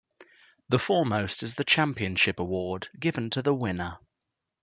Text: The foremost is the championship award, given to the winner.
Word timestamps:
The 0.69 0.79
foremost 0.79 1.43
is 1.43 1.53
the 1.53 1.63
championship 1.63 2.39
award, 2.39 2.89
given 2.99 3.29
to 3.29 3.43
the 3.43 3.53
winner. 3.53 3.99